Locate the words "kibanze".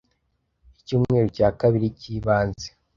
1.99-2.67